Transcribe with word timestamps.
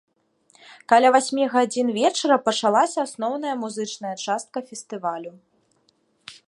Каля 0.93 1.09
васьмі 1.15 1.45
гадзін 1.55 1.87
вечара 1.97 2.37
пачалася 2.47 2.97
асноўная 3.09 3.53
музычная 3.65 4.15
частка 4.25 4.57
фестывалю. 4.71 5.33